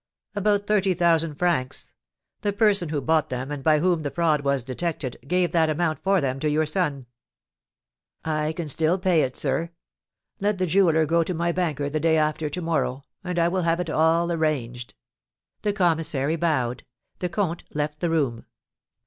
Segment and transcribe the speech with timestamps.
[0.35, 1.93] "About thirty thousand francs.
[2.41, 5.99] The person who bought them, and by whom the fraud was detected, gave that amount
[6.01, 7.05] for them to your son."
[8.25, 9.69] "I can still pay it, sir.
[10.39, 13.61] Let the jeweller go to my banker the day after to morrow, and I will
[13.61, 14.95] have it all arranged."
[15.61, 16.83] The commissary bowed.
[17.19, 18.45] The comte left the room.